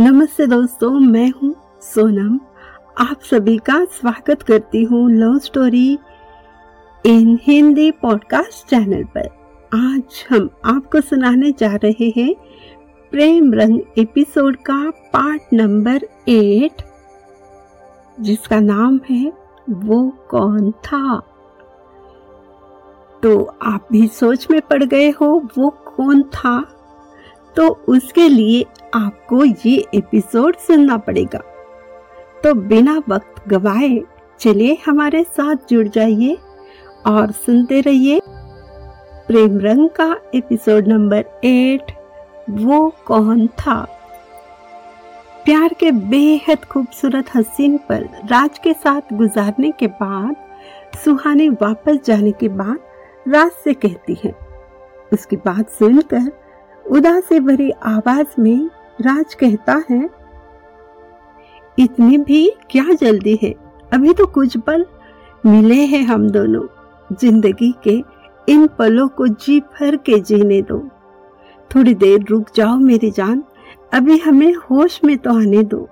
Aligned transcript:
नमस्ते 0.00 0.46
दोस्तों, 0.46 0.90
मैं 0.90 1.30
हूँ 1.30 1.54
सोनम। 1.80 2.40
आप 2.98 3.20
सभी 3.22 3.58
का 3.58 3.84
स्वागत 3.84 4.42
करती 4.42 4.84
हूँ 4.84 5.10
love 5.10 5.38
story 5.38 5.98
in 7.06 7.38
Hindi 7.42 7.90
podcast 7.90 8.70
channel 8.70 9.04
पर। 9.04 9.26
आज 9.74 10.26
हम 10.30 10.50
आपको 10.64 11.00
सुनाने 11.00 11.52
जा 11.52 11.74
रहे 11.74 12.12
हैं 12.16 12.34
प्रेम 13.10 13.54
रंग 13.54 13.80
एपिसोड 13.98 14.56
का 14.56 14.90
पार्ट 14.90 15.42
नंबर 15.52 16.00
एट 16.28 16.82
जिसका 18.20 18.60
नाम 18.60 19.00
है 19.10 19.32
वो 19.70 20.12
कौन 20.30 20.70
था? 20.70 21.20
तो 23.22 23.56
आप 23.62 23.88
भी 23.92 24.08
सोच 24.08 24.46
में 24.50 24.60
पड़ 24.60 24.84
गए 24.84 25.10
हो, 25.10 25.48
वो 25.58 25.70
कौन 25.70 26.22
था? 26.22 26.75
तो 27.56 27.68
उसके 27.88 28.28
लिए 28.28 28.64
आपको 28.94 29.44
ये 29.44 29.86
एपिसोड 29.94 30.56
सुनना 30.56 30.96
पड़ेगा। 30.96 31.38
तो 32.42 32.54
बिना 32.54 33.02
वक्त 33.08 33.48
गवाए 33.48 34.00
चलिए 34.40 34.78
हमारे 34.86 35.24
साथ 35.24 35.56
जुड़ 35.70 35.88
जाइए 35.88 36.38
और 37.06 37.30
सुनते 37.30 37.80
रहिए 37.80 38.20
प्रेम 39.26 39.58
रंग 39.58 39.88
का 39.88 40.16
एपिसोड 40.34 40.88
नंबर 40.88 41.24
एट, 41.44 41.92
वो 42.50 42.94
कौन 43.06 43.46
था? 43.46 43.88
प्यार 45.44 45.74
के 45.74 45.90
बेहद 45.92 46.64
खूबसूरत 46.64 47.24
हसीन 47.34 47.78
पर 47.78 48.02
राज 48.02 48.58
के 48.58 48.72
साथ 48.72 49.00
गुजारने 49.12 49.70
के 49.70 49.86
बाद, 49.86 50.36
सुहानी 51.04 51.48
वापस 51.48 51.98
जाने 52.04 52.32
के 52.32 52.48
बाद 52.48 52.78
राज 53.28 53.50
से 53.64 53.74
कहती 53.74 54.16
है। 54.24 54.34
उसकी 55.12 55.36
बात 55.36 55.70
सुनकर 55.70 56.45
उदास 56.86 57.24
से 57.24 57.38
भरी 57.40 57.70
आवाज़ 57.86 58.40
में 58.40 58.68
राज 58.98 59.34
कहता 59.34 59.82
है, 59.90 60.08
इतनी 61.78 62.18
भी 62.18 62.48
क्या 62.70 62.84
जल्दी 62.92 63.38
है? 63.42 63.54
अभी 63.92 64.12
तो 64.14 64.26
कुछ 64.26 64.56
पल 64.58 64.84
मिले 65.44 65.80
हैं 65.84 66.02
हम 66.02 66.28
दोनों। 66.30 66.62
ज़िंदगी 67.10 67.72
के 67.84 68.02
इन 68.48 68.66
पलों 68.78 69.08
को 69.08 69.26
जी 69.26 69.58
भर 69.60 69.96
के 69.96 70.18
जीने 70.20 70.60
दो। 70.62 70.78
थोड़ी 71.70 71.94
देर 71.94 72.24
रुक 72.30 72.46
जाओ 72.56 72.76
मेरी 72.76 73.10
जान, 73.10 73.42
अभी 73.94 74.18
हमें 74.18 74.52
होश 74.70 75.00
में 75.04 75.16
तो 75.18 75.34
आने 75.34 75.62
दो। 75.64 75.88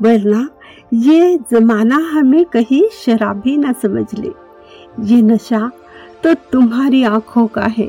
वरना 0.00 0.48
ये 0.94 1.36
जमाना 1.50 1.96
हमें 2.10 2.44
कहीं 2.44 2.82
शराबी 2.94 3.56
ना 3.56 3.72
समझ 3.72 4.06
ले। 4.14 4.32
ये 5.06 5.20
नशा 5.22 5.70
तो 6.22 6.34
तुम्हारी 6.52 7.02
आँखों 7.04 7.46
का 7.46 7.66
है। 7.68 7.88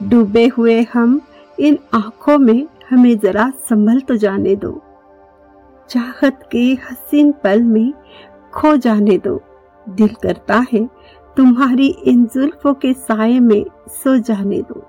डूबे 0.00 0.46
हुए 0.48 0.80
हम 0.92 1.20
इन 1.58 1.78
आँखों 1.94 2.38
में 2.38 2.66
हमें 2.90 3.18
जरा 3.18 3.50
संभल 3.68 4.00
तो 4.00 4.16
जाने 4.16 4.56
दो। 4.56 4.82
चाहत 5.90 6.48
के 6.52 6.64
हसीन 6.90 7.32
पल 7.32 7.62
में 7.62 7.92
खो 8.54 8.76
जाने 8.76 9.18
दो। 9.18 9.40
दिल 9.86 10.08
करता 10.08 10.64
है 10.72 10.84
तुम्हारी 11.36 11.86
इन 12.04 12.24
जुल्फों 12.26 12.74
के 12.74 12.92
साय 12.92 13.40
में 13.40 13.64
सो 13.88 14.16
जाने 14.18 14.62
दो। 14.62 14.82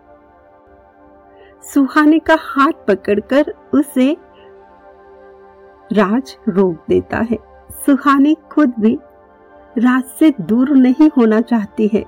सुहाने 1.73 2.19
का 2.19 2.37
हाथ 2.39 2.85
पकड़कर 2.87 3.53
उसे 3.73 4.17
राज 5.93 6.37
रोक 6.49 6.85
देता 6.89 7.17
है। 7.17 7.37
सुहाने 7.85 8.35
खुद 8.52 8.73
भी 8.79 8.97
राज 9.77 10.03
से 10.19 10.33
दूर 10.41 10.69
नहीं 10.69 11.09
होना 11.17 11.41
चाहती 11.41 11.89
है। 11.93 12.05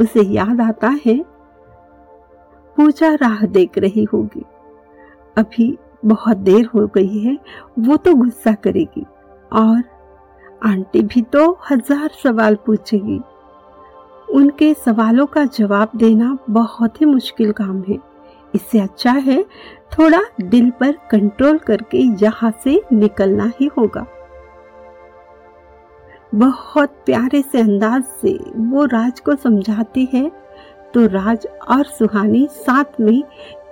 उसे 0.00 0.22
याद 0.22 0.60
आता 0.60 0.88
है 1.06 1.33
पूजा 2.76 3.12
राह 3.14 3.44
देख 3.46 3.78
रही 3.78 4.04
होगी। 4.04 4.44
अभी 5.36 5.76
बहुत 6.04 6.36
देर 6.36 6.64
हो 6.66 6.86
गई 6.86 7.18
है, 7.18 7.38
वो 7.78 7.96
तो 7.96 8.14
गुस्सा 8.14 8.52
करेगी। 8.54 9.04
और 9.52 9.82
आंटी 10.62 11.02
भी 11.02 11.22
तो 11.22 11.50
हज़ार 11.70 12.10
सवाल 12.22 12.54
पूछेगी। 12.66 13.20
उनके 14.28 14.72
सवालों 14.74 15.26
का 15.26 15.44
जवाब 15.44 15.90
देना 15.96 16.36
बहुत 16.50 17.00
ही 17.00 17.06
मुश्किल 17.06 17.52
काम 17.52 17.82
है। 17.88 17.98
इससे 18.54 18.80
अच्छा 18.80 19.12
है, 19.12 19.42
थोड़ा 19.92 20.20
दिल 20.42 20.70
पर 20.70 20.92
कंट्रोल 21.10 21.58
करके 21.58 21.98
यहाँ 22.24 22.52
से 22.64 22.80
निकलना 22.92 23.50
ही 23.60 23.70
होगा। 23.78 24.06
बहुत 26.34 26.90
प्यारे 27.06 27.42
से 27.42 27.60
अंदाज 27.60 28.04
से 28.22 28.32
वो 28.58 28.84
राज 28.84 29.20
को 29.20 29.34
समझाती 29.34 30.08
है 30.14 30.30
तो 30.94 31.06
राज 31.06 31.46
और 31.68 31.84
सुहानी 31.88 32.46
साथ 32.52 33.00
में 33.00 33.22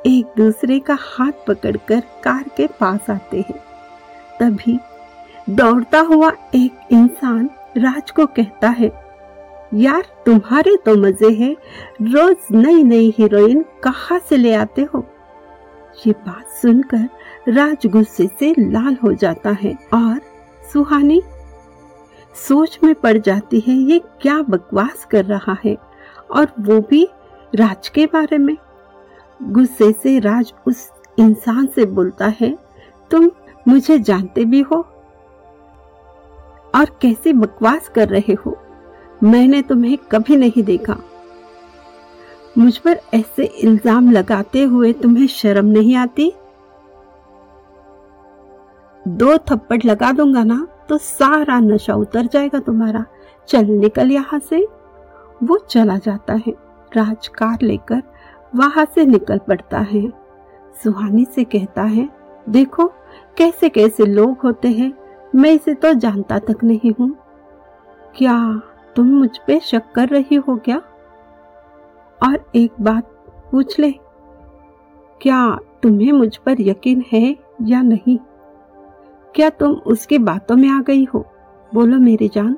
एक 0.06 0.33
दूसरे 0.37 0.78
का 0.78 0.97
हाथ 1.00 1.47
पकड़कर 1.47 2.00
कार 2.25 2.44
के 2.56 2.66
पास 2.81 3.10
आते 3.10 3.41
हैं। 3.41 3.59
तभी 4.41 4.78
दौड़ता 5.50 6.00
हुआ 6.00 6.31
एक 6.55 6.88
इंसान 6.93 7.49
राज 7.77 8.10
को 8.10 8.27
कहता 8.28 8.69
है, 8.69 8.91
यार, 9.75 10.03
तुम्हारे 10.27 10.77
तो 10.77 10.94
मज़े 10.97 11.31
हैं। 11.34 11.55
रोज 12.05 12.37
नई 12.53 12.83
नई 12.84 13.12
हीरोइन 13.19 13.65
कहाँ 13.84 14.19
से 14.19 14.37
ले 14.37 14.54
आते 14.54 14.83
हो? 14.84 15.04
ये 16.06 16.12
बात 16.27 16.49
सुनकर 16.53 17.53
राज 17.53 17.87
गुस्से 17.87 18.27
से 18.39 18.54
लाल 18.59 18.97
हो 19.04 19.12
जाता 19.15 19.50
है 19.62 19.75
और 19.94 20.21
सुहानी 20.72 21.22
सोच 22.37 22.78
में 22.84 22.94
पड़ 22.94 23.16
जाती 23.19 23.60
है, 23.60 23.75
ये 23.75 23.99
क्या 24.22 24.41
बकवास 24.43 25.06
कर 25.10 25.25
रहा 25.25 25.56
है? 25.65 25.77
और 26.32 26.53
वो 26.60 26.81
भी 26.81 27.06
राज 27.53 27.88
के 27.88 28.06
बारे 28.06 28.38
में। 28.38 28.56
गुस्से 29.41 29.91
से 29.93 30.19
राज 30.20 30.53
उस 30.66 30.88
इंसान 31.19 31.66
से 31.66 31.84
बोलता 31.87 32.26
है, 32.41 32.56
तुम 33.10 33.31
मुझे 33.66 33.98
जानते 34.00 34.44
भी 34.44 34.60
हो 34.62 34.76
और 36.75 36.97
कैसे 37.03 37.32
बकवास 37.32 37.88
कर 37.88 38.09
रहे 38.09 38.34
हो? 38.37 38.56
मैंने 39.21 39.62
तुम्हें 39.62 39.97
कभी 40.12 40.37
नहीं 40.37 40.62
देखा। 40.62 40.97
मुझ 42.59 42.76
पर 42.78 43.00
ऐसे 43.15 43.44
इल्ज़ाम 43.44 44.10
लगाते 44.10 44.62
हुए 44.62 44.92
तुम्हें 44.92 45.26
शर्म 45.28 45.66
नहीं 45.69 45.97
आती? 45.97 46.32
दो 49.04 49.37
थप्पड़ 49.41 49.82
लगा 49.84 50.10
दूँगा 50.12 50.42
ना 50.44 50.66
तो 50.88 50.98
सारा 50.98 51.59
नशा 51.60 51.94
उतर 51.94 52.26
जाएगा 52.26 52.59
तुम्हारा। 52.60 53.04
चल 53.48 53.66
निकल 53.66 54.10
यहाँ 54.10 54.38
से। 54.41 54.66
वो 55.42 55.58
चला 55.60 55.97
जाता 55.97 56.34
है। 56.36 56.54
राज 56.92 57.28
कार 57.28 57.62
लेकर 57.62 58.03
वहाँ 58.53 58.84
से 58.94 59.04
निकल 59.06 59.38
पड़ता 59.38 59.78
है। 59.82 60.03
सुहानी 60.75 61.25
से 61.25 61.44
कहता 61.44 61.82
है, 61.82 62.08
देखो, 62.48 62.86
कैसे 63.36 63.69
कैसे 63.69 64.04
लोग 64.04 64.38
होते 64.38 64.69
हैं, 64.69 64.92
मैं 65.34 65.53
इसे 65.53 65.75
तो 65.75 65.92
जानता 65.94 66.38
तक 66.38 66.64
नहीं 66.64 66.92
हूँ। 67.00 67.14
क्या 68.16 68.36
तुम 68.97 69.06
मुझ 69.10 69.30
पे 69.38 69.58
शक 69.60 69.92
कर 69.94 70.08
रही 70.08 70.34
हो 70.36 70.56
क्या? 70.56 70.76
और 72.20 72.38
एक 72.54 72.72
बात 72.80 73.04
पूछ 73.53 73.78
ले, 73.78 73.91
क्या 75.20 75.59
तुम्हें 75.82 76.12
मुझ 76.12 76.36
पर 76.36 76.60
यकीन 76.60 77.04
है 77.12 77.36
या 77.62 77.82
नहीं? 77.82 78.19
क्या 79.34 79.48
तुम 79.50 79.72
उसकी 79.86 80.19
बातों 80.19 80.56
में 80.56 80.69
आ 80.70 80.80
गई 80.82 81.04
हो? 81.04 81.24
बोलो 81.72 81.98
मेरी 81.98 82.28
जान। 82.28 82.56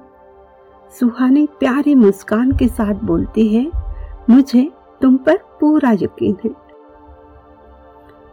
सुहानी 0.95 1.47
प्यारी 1.61 1.95
मुस्कान 1.95 2.51
के 2.53 2.67
साथ 2.69 2.95
बोलती 3.05 3.47
है, 3.49 3.71
मुझे 4.31 4.69
तुम 5.01 5.17
पर 5.19 5.37
पूरा 5.61 5.91
यकीन 5.93 6.37
है। 6.45 6.51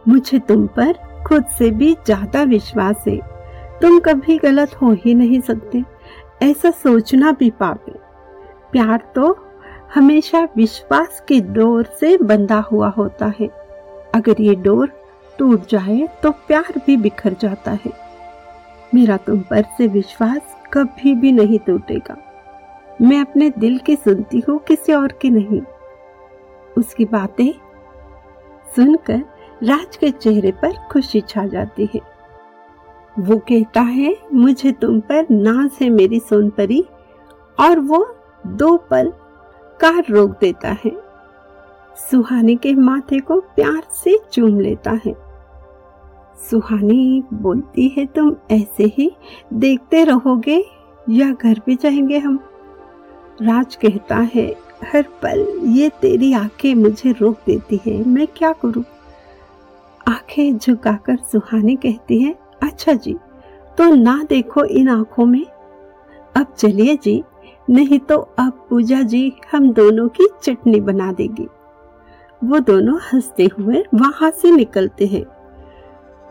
मुझे 0.06 0.38
तुम 0.38 0.66
पर 0.76 0.92
खुद 1.26 1.44
से 1.58 1.70
भी 1.72 1.92
ज़्यादा 1.96 2.42
विश्वास 2.44 3.04
है। 3.08 3.18
तुम 3.80 3.98
कभी 4.00 4.38
गलत 4.38 4.74
हो 4.82 4.92
ही 4.96 5.14
नहीं 5.14 5.40
सकते, 5.40 5.82
ऐसा 6.42 6.70
सोचना 6.72 7.32
भी 7.32 7.50
पाप 7.52 7.84
प्यार 8.72 9.02
तो 9.14 9.36
हमेशा 9.94 10.46
विश्वास 10.56 11.22
की 11.28 11.40
डोर 11.52 11.84
से 12.00 12.16
बंधा 12.18 12.58
हुआ 12.72 12.88
होता 12.88 13.32
है। 13.40 13.48
अगर 14.14 14.40
ये 14.40 14.54
डोर 14.56 14.92
टूट 15.38 15.68
जाए 15.68 16.06
तो 16.22 16.30
प्यार 16.48 16.80
भी 16.86 16.96
बिखर 16.98 17.36
जाता 17.40 17.78
है। 17.84 17.92
मेरा 18.92 19.16
तुम 19.16 19.40
पर 19.40 19.64
से 19.78 19.86
विश्वास 19.88 20.56
कभी 20.72 21.14
भी 21.14 21.32
नहीं 21.32 21.58
टूटेगा। 21.58 22.16
मैं 23.02 23.20
अपने 23.20 23.50
दिल 23.50 23.78
की 23.78 23.96
सुनती 23.96 24.42
हूँ, 24.48 24.58
किसी 24.58 24.92
और 24.92 25.12
की 25.12 25.30
नहीं। 25.30 25.62
उसकी 26.78 27.04
बातें 27.04 27.52
सुनकर 28.76 29.22
राज 29.62 29.96
के 29.96 30.10
चेहरे 30.10 30.52
पर 30.52 30.72
खुशी 30.92 31.20
छा 31.20 31.46
जाती 31.46 31.88
है। 31.94 32.00
वो 33.18 33.38
कहता 33.38 33.80
है, 33.80 34.16
मुझे 34.34 34.72
तुम 34.72 35.00
पर 35.00 35.26
नाज 35.30 35.70
है 35.82 35.90
मेरी 35.90 36.20
सोनपरी, 36.20 36.84
और 37.60 37.80
वो 37.80 38.16
दो 38.46 38.76
पल 38.76 39.12
कार 39.80 40.04
रोक 40.10 40.30
देता 40.30 40.68
है। 40.68 40.92
सुहानी 42.10 42.56
के 42.56 42.74
माथे 42.74 43.20
को 43.20 43.40
प्यार 43.40 43.82
से 43.90 44.18
चूम 44.32 44.60
लेता 44.60 44.90
है। 44.90 45.16
सुहानी 46.50 47.24
बोलती 47.34 47.88
है, 47.88 48.06
तुम 48.06 48.36
ऐसे 48.50 48.84
ही 48.84 49.16
देखते 49.52 50.04
रहोगे 50.04 50.64
या 51.10 51.32
घर 51.32 51.60
भी 51.66 51.76
जाएँगे 51.76 52.18
हम? 52.18 52.40
राज 53.40 53.74
कहता 53.76 54.16
है, 54.34 54.46
हर 54.84 55.02
पल 55.22 55.46
ये 55.68 55.88
तेरी 56.00 56.32
आँखें 56.32 56.74
मुझे 56.74 57.12
रोक 57.12 57.38
देती 57.46 57.80
है। 57.86 58.02
मैं 58.04 58.26
क्या 58.26 58.52
करूँ? 58.52 58.84
आँखें 60.08 60.58
झुकाकर 60.58 61.16
सुहानी 61.32 61.76
कहती 61.76 62.20
है 62.22 62.34
अच्छा 62.62 62.92
जी 62.92 63.16
तो 63.78 63.94
ना 63.94 64.22
देखो 64.28 64.64
इन 64.64 64.88
आँखों 64.88 65.26
में। 65.26 65.44
अब 66.36 66.54
चलिए 66.58 66.96
जी, 66.96 67.22
नहीं 67.70 67.98
तो 67.98 68.16
अब 68.38 68.66
पूजा 68.70 69.00
जी 69.02 69.32
हम 69.52 69.72
दोनों 69.72 70.08
की 70.08 70.28
चटनी 70.42 70.80
बना 70.80 71.12
देगी। 71.12 71.46
वो 72.42 72.58
दोनों 72.58 72.98
हँसते 73.12 73.48
हुए 73.58 73.84
वहाँ 73.94 74.30
से 74.30 74.50
निकलते 74.50 75.06
हैं। 75.06 75.24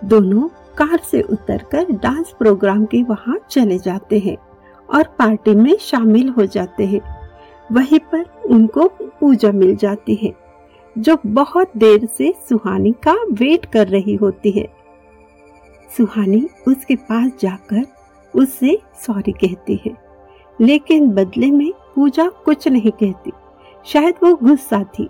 दोनों 0.02 0.48
कार 0.78 1.00
से 1.12 1.22
उतरकर 1.22 1.92
डांस 1.94 2.34
प्रोग्राम 2.40 2.86
के 2.86 3.04
वहाँ 3.04 3.40
चले 3.50 3.78
जाते 3.80 4.20
हैं। 4.20 4.38
और 4.92 5.04
पार्टी 5.20 5.56
में 5.56 5.76
शामिल 5.78 6.30
हो 6.30 6.46
जाते 6.46 6.86
हैं। 6.86 7.02
वहीं 7.72 8.00
पर 8.12 8.26
उनको 8.46 8.88
पूजा 9.20 9.52
मिल 9.52 9.76
जाती 9.76 10.16
है, 10.16 10.34
जो 10.96 11.18
बहुत 11.26 11.72
देर 11.78 12.06
से 12.08 12.34
सुहानी 12.50 12.92
का 13.04 13.14
वेट 13.32 13.66
कर 13.66 13.88
रही 13.88 14.16
होती 14.16 14.52
है। 14.52 14.68
सुहानी 15.90 16.48
उसके 16.68 16.96
पास 16.96 17.32
जाकर 17.42 17.86
उससे 18.34 18.78
सॉरी 18.98 19.32
कहती 19.32 19.80
है, 19.86 19.96
लेकिन 20.60 21.10
बदले 21.10 21.52
में 21.52 21.72
पूजा 21.96 22.28
कुछ 22.46 22.68
नहीं 22.68 22.92
कहती। 22.94 23.32
शायद 23.86 24.16
वो 24.24 24.34
गुस्सा 24.36 24.84
थी। 24.94 25.08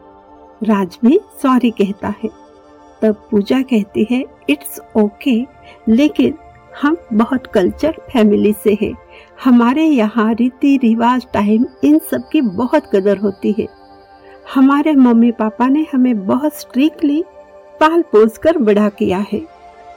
राज 0.62 0.98
भी 1.06 1.20
सॉरी 1.42 1.72
कहता 1.72 2.14
है। 2.24 2.30
तब 3.02 3.16
पूजा 3.32 3.62
कहती 3.62 4.08
है 4.12 4.24
इट्स 4.50 4.80
ओके 4.98 5.36
लेकिन 5.88 6.34
हम 6.82 6.98
बहुत 7.14 7.48
कल्चर 7.48 7.96
फैमिली 8.12 8.54
से 8.54 8.78
हैं। 8.82 8.94
हमारे 9.42 9.84
यहाँ 9.84 10.34
रीति 10.34 10.76
रिवाज 10.78 11.26
टाइम 11.34 11.66
इन 11.84 11.98
सब 12.12 12.28
की 12.30 12.42
बहुत 12.42 12.86
कदर 12.86 13.18
होती 13.18 13.56
है। 13.60 13.68
हमारे 14.56 14.94
मम्मी 14.96 15.32
पापा 15.32 15.68
ने 15.68 15.86
हमें 15.94 16.26
बहुत 16.28 16.54
स्ट्रिक्टली 16.54 17.24
पाल 17.80 18.02
पोस 18.02 18.38
कर 18.38 18.58
बड़ा 18.58 18.90
किया 18.90 19.26
है। 19.32 19.42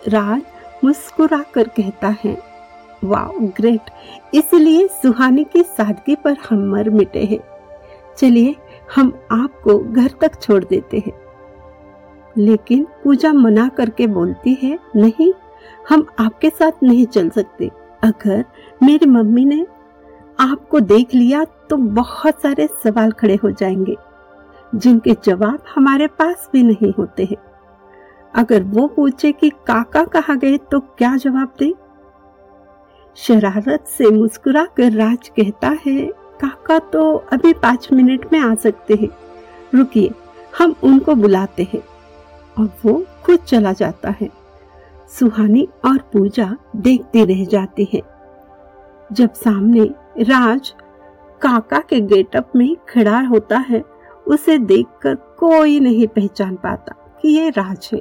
राज 0.08 0.43
मुस्कुरा 0.85 1.43
कर 1.55 1.69
कहता 1.69 2.14
है, 2.25 2.37
वाह 3.05 3.29
ग्रेट 3.58 3.91
इसलिए 4.35 4.87
सुहानी 5.02 5.44
की 5.44 5.62
सादगी 5.62 6.14
पर 6.14 6.37
हम 6.50 6.67
मर 6.70 6.91
मिटे 6.91 7.25
हैं। 7.25 7.41
चलिए, 8.19 8.55
हम 8.96 9.12
आपको 9.32 9.79
घर 9.79 10.11
तक 10.20 10.41
छोड़ 10.43 10.64
देते 10.64 11.02
हैं। 11.06 11.12
लेकिन 12.37 12.87
पूजा 13.05 13.32
मना 13.32 13.69
करके 13.69 14.06
बोलती 14.06 14.58
है, 14.62 14.79
नहीं, 14.96 15.32
हम 15.88 16.06
आपके 16.19 16.50
साथ 16.50 16.82
नहीं 16.82 17.06
चल 17.06 17.29
सकते। 17.31 17.70
अगर 18.02 18.44
मेरी 18.84 19.06
मम्मी 19.06 19.44
ने 19.44 19.66
आपको 20.40 20.81
देख 20.81 21.14
लिया 21.14 21.44
तो 21.44 21.76
बहुत 21.76 22.40
सारे 22.42 22.66
सवाल 22.66 23.12
खड़े 23.12 23.34
हो 23.34 23.50
जाएँगे, 23.50 23.96
जिनके 24.75 25.16
जवाब 25.25 25.58
हमारे 25.75 26.06
पास 26.06 26.48
भी 26.52 26.62
नहीं 26.62 26.92
होते 26.98 27.25
हैं। 27.25 27.36
अगर 28.34 28.62
वो 28.62 28.86
पूछे 28.86 29.32
कि 29.32 29.50
काका 29.50 30.04
कहा 30.04 30.34
गए 30.34 30.56
तो 30.56 30.81
क्या 30.81 31.16
जवाब 31.16 31.52
दे? 31.58 31.75
शरारत 33.16 33.84
से 33.86 34.10
मुस्कुरा 34.10 34.64
कर 34.64 34.92
राज 34.92 35.28
कहता 35.28 35.69
है, 35.86 36.06
काका 36.40 36.78
तो 36.78 37.16
अभी 37.32 37.52
पाँच 37.52 37.88
मिनट 37.92 38.32
में 38.32 38.40
आ 38.40 38.54
सकते 38.54 38.94
हैं। 38.94 39.08
रुकिए, 39.75 40.10
हम 40.58 40.75
उनको 40.82 41.14
बुलाते 41.14 41.69
हैं। 41.75 41.82
और 42.58 42.70
वो 42.84 43.04
खुद 43.25 43.38
चला 43.38 43.72
जाता 43.72 44.10
है। 44.10 44.31
सुहानी 45.08 45.69
और 45.84 45.98
पूजा 45.98 46.56
देखती 46.76 47.25
रह 47.25 47.44
जाती 47.44 47.88
है। 47.94 48.13
जब 49.14 49.32
सामने 49.32 49.84
राज 50.19 50.75
काका 51.40 51.78
के 51.81 52.00
गेटअप 52.00 52.52
में 52.56 52.76
खड़ा 52.88 53.20
होता 53.20 53.58
है, 53.58 53.82
उसे 54.26 54.58
देखकर 54.58 55.14
कोई 55.14 55.81
नहीं 55.81 56.06
पहचान 56.06 56.55
पाता 56.56 57.19
कि 57.22 57.28
ये 57.28 57.50
राज 57.50 57.90
है। 57.93 58.00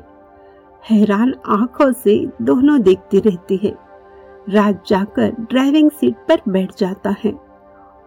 हैरान 0.89 1.33
आँखों 1.45 1.91
से 1.93 2.15
दोनों 2.41 2.81
देखती 2.81 3.19
रहती 3.19 3.57
है। 3.57 3.75
राज 4.49 4.77
जाकर 4.87 5.35
ड्राइविंग 5.39 5.91
सीट 5.91 6.15
पर 6.27 6.41
बैठ 6.49 6.77
जाता 6.77 7.15
है 7.23 7.31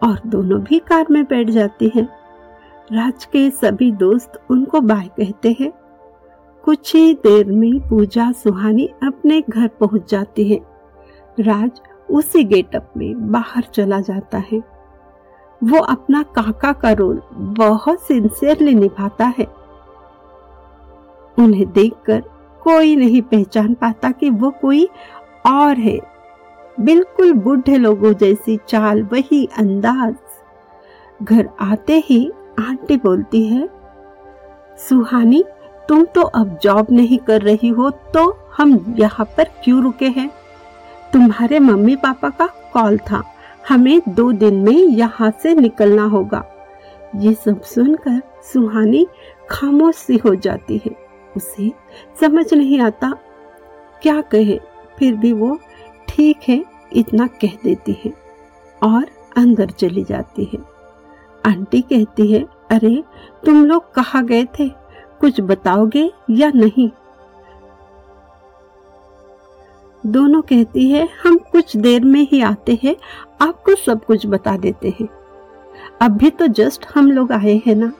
और 0.02 0.20
दोनों 0.26 0.60
भी 0.60 0.78
कार 0.78 1.06
में 1.10 1.24
बैठ 1.24 1.50
जाते 1.50 1.90
हैं। 1.94 2.08
राज 2.92 3.24
के 3.24 3.50
सभी 3.50 3.90
दोस्त 3.92 4.40
उनको 4.50 4.80
बाय 4.80 5.06
कहते 5.16 5.56
हैं। 5.60 5.72
कुछ 6.64 6.94
ही 6.94 7.14
देर 7.14 7.46
में 7.46 7.88
पूजा 7.88 8.30
सुहानी 8.32 8.88
अपने 9.02 9.40
घर 9.48 9.68
पहुँच 9.68 10.10
जाती 10.10 10.48
है। 10.48 10.60
राज 11.40 11.80
उसी 12.08 12.42
गेटअप 12.44 12.92
में 12.96 13.30
बाहर 13.32 13.64
चला 13.74 14.00
जाता 14.00 14.38
है। 14.52 14.62
वो 15.62 15.80
अपना 15.80 16.22
काका 16.34 16.72
का 16.72 16.92
रोल 16.92 17.20
बहुत 17.32 18.00
सिंसियरली 18.00 18.74
निभाता 18.74 19.32
है। 19.38 19.46
उन्हें 21.38 21.70
देखकर 21.72 22.20
कोई 22.62 22.96
नहीं 22.96 23.22
पहचान 23.22 23.74
पाता 23.74 24.10
कि 24.10 24.30
वो 24.30 24.50
कोई 24.60 24.88
और 25.46 25.78
है। 25.78 25.98
बिल्कुल 26.78 27.32
बूढ़े 27.34 27.76
लोगों 27.76 28.12
जैसी 28.14 28.58
चाल, 28.68 29.02
वही 29.02 29.44
अंदाज। 29.58 30.14
घर 31.22 31.48
आते 31.60 32.02
ही 32.06 32.30
आंटी 32.60 32.96
बोलती 32.96 33.46
है, 33.46 33.68
सुहानी, 34.78 35.44
तुम 35.88 36.04
तो 36.04 36.22
अब 36.22 36.58
जॉब 36.62 36.86
नहीं 36.90 37.18
कर 37.18 37.42
रही 37.42 37.68
हो 37.68 37.90
तो 38.14 38.30
हम 38.56 38.94
यहाँ 38.98 39.26
पर 39.36 39.50
क्यों 39.64 39.82
रुके 39.82 40.08
हैं? 40.08 40.30
तुम्हारे 41.16 41.58
मम्मी 41.58 41.96
पापा 41.96 42.28
का 42.28 42.46
कॉल 42.46 42.98
था। 42.98 43.24
हमें 43.68 44.02
दो 44.08 44.32
दिन 44.32 44.54
में 44.54 44.72
यहाँ 44.72 45.32
से 45.42 45.54
निकलना 45.54 46.04
होगा। 46.04 46.44
ये 47.16 47.34
सब 47.34 47.62
सुनकर 47.62 48.22
सुहानी 48.52 49.06
खामोश 49.50 49.94
सी 49.94 50.16
हो 50.16 50.34
जाती 50.34 50.80
है। 50.86 50.96
उसे 51.36 51.72
समझ 52.20 52.54
नहीं 52.54 52.80
आता 52.80 53.12
क्या 54.02 54.20
कहे, 54.20 54.60
फिर 54.98 55.14
भी 55.14 55.32
वो 55.32 55.58
ठीक 56.08 56.36
है, 56.48 56.64
इतना 56.92 57.26
कह 57.26 57.58
देती 57.64 58.02
है 58.04 58.12
और 58.82 59.06
अंदर 59.36 59.70
चली 59.70 60.04
जाती 60.04 60.44
है। 60.44 60.58
आंटी 61.46 61.80
कहती 61.80 62.32
है, 62.32 62.46
अरे, 62.70 63.04
तुम 63.46 63.64
लोग 63.64 63.94
कहा 63.94 64.20
गए 64.20 64.44
थे? 64.44 64.68
कुछ 65.20 65.40
बताओगे 65.40 66.12
या 66.30 66.52
नहीं? 66.54 66.90
दोनों 70.06 70.40
कहती 70.42 70.90
है, 70.90 71.08
हम 71.24 71.36
कुछ 71.52 71.76
देर 71.76 72.04
में 72.04 72.26
ही 72.30 72.40
आते 72.42 72.78
हैं, 72.82 72.96
आपको 73.40 73.74
सब 73.74 74.04
कुछ 74.04 74.26
बता 74.26 74.56
देते 74.56 74.94
हैं। 75.00 75.08
अभी 76.02 76.30
तो 76.30 76.46
जस्ट 76.46 76.86
हम 76.94 77.10
लोग 77.10 77.32
आए 77.32 77.60
हैं 77.66 77.74
ना? 77.74 77.92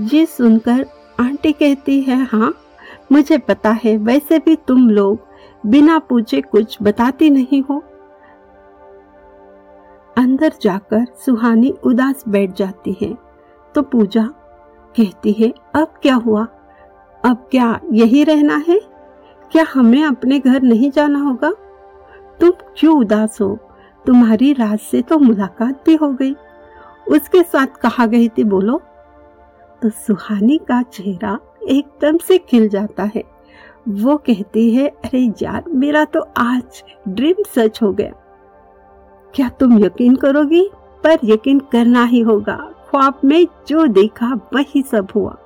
ये 0.00 0.26
सुनकर 0.26 0.86
आंटी 1.20 1.52
कहती 1.52 2.00
है 2.00 2.24
हाँ 2.24 2.54
मुझे 3.12 3.38
पता 3.38 3.70
है, 3.84 3.96
वैसे 3.96 4.38
भी 4.38 4.56
तुम 4.56 4.88
लोग 4.90 5.18
बिना 5.66 5.98
पूछे 5.98 6.40
कुछ 6.40 6.76
बताती 6.82 7.30
नहीं 7.30 7.62
हो। 7.62 7.82
अंदर 10.16 10.52
जाकर 10.62 11.04
सुहानी 11.26 11.74
उदास 11.84 12.24
बैठ 12.28 12.56
जाती 12.56 12.96
है। 13.02 13.14
तो 13.74 13.82
पूजा 13.82 14.24
कहती 14.94 15.32
है, 15.32 15.52
अब 15.74 15.94
क्या 16.02 16.14
हुआ? 16.14 16.46
अब 17.24 17.48
क्या 17.50 17.80
यही 17.92 18.24
रहना 18.24 18.56
है? 18.68 18.80
क्या 19.54 19.66
हमें 19.74 20.04
अपने 20.04 20.38
घर 20.38 20.62
नहीं 20.62 20.90
जाना 20.90 21.18
होगा? 21.18 21.50
तुम 22.40 22.50
क्यों 22.50 22.98
उदास 22.98 23.40
हो? 23.40 23.58
तुम्हारी 24.06 24.52
राज 24.52 24.78
से 24.78 25.02
तो 25.02 25.18
मुलाकात 25.18 25.82
भी 25.86 25.94
हो 25.94 26.12
गई। 26.12 26.34
उसके 27.08 27.42
साथ 27.42 27.66
कहा 27.66 28.06
गई 28.06 28.28
थी, 28.28 28.44
बोलो। 28.44 28.82
तो 29.82 29.88
सुहानी 29.88 30.58
का 30.58 30.82
चेहरा 30.82 31.38
एकदम 31.68 32.16
से 32.16 32.38
खिल 32.38 32.68
जाता 32.68 33.10
है। 33.14 33.24
वो 33.88 34.16
कहती 34.16 34.74
है, 34.74 34.88
अरे 34.88 35.32
यार, 35.42 35.64
मेरा 35.68 36.04
तो 36.04 36.20
आज 36.36 36.84
ड्रीम 37.08 37.42
सच 37.56 37.82
हो 37.82 37.92
गया। 37.92 38.12
क्या 39.34 39.48
तुम 39.48 39.84
यकीन 39.84 40.16
करोगी? 40.16 40.70
पर 41.04 41.18
यकीन 41.24 41.58
करना 41.58 42.04
ही 42.04 42.20
होगा। 42.20 42.70
ख्वाब 42.88 43.20
में 43.24 43.46
जो 43.68 43.86
देखा, 43.86 44.40
वही 44.54 44.82
सब 44.82 45.08
हुआ। 45.14 45.36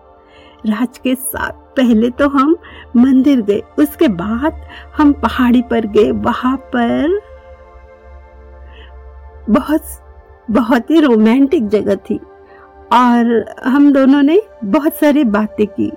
राज 0.66 0.98
के 0.98 1.14
साथ 1.14 1.67
पहले 1.78 2.10
तो 2.10 2.28
हम 2.28 2.56
मंदिर 2.96 3.40
गए, 3.42 3.62
उसके 3.78 4.08
बाद 4.10 4.60
हम 4.96 5.12
पहाड़ी 5.22 5.62
पर 5.62 5.86
गए। 5.88 6.10
वहाँ 6.12 6.56
पर 6.74 7.20
बहुत 9.50 9.82
बहुत 10.48 10.90
ही 10.90 11.00
रोमांटिक 11.00 11.68
जगह 11.68 11.96
थी 12.04 12.18
और 12.94 13.54
हम 13.64 13.92
दोनों 13.92 14.22
ने 14.22 14.40
बहुत 14.66 14.94
सारी 14.94 15.24
बातें 15.26 15.66
की। 15.70 15.90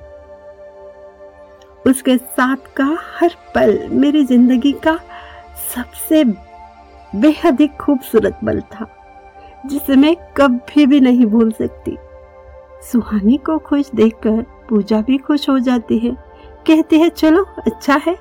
उसके 1.86 2.18
साथ 2.18 2.74
का 2.76 2.86
हर 3.12 3.36
पल 3.56 3.78
मेरी 3.92 4.24
ज़िंदगी 4.26 4.72
का 4.84 4.98
सबसे 5.76 6.24
बेहद 7.14 7.62
ही 7.62 7.68
खूबसूरत 7.80 8.40
पल 8.46 8.62
था, 8.72 8.88
जिसे 9.66 9.96
मैं 9.96 10.16
कभी 10.38 10.86
भी 10.86 11.00
नहीं 11.00 11.26
भूल 11.26 11.52
सकती। 11.52 11.98
सुहानी 12.84 13.38
को 13.38 13.58
खुश 13.60 13.90
देखकर 13.96 14.44
पूजा 14.72 15.01
भी 15.01 15.18
खुश 15.18 15.50
हो 15.50 15.60
जाती 15.60 15.98
है। 15.98 16.12
कहती 16.68 17.00
है, 17.00 17.10
चलो 17.10 17.44
अच्छा 17.44 18.01
है। 18.08 18.18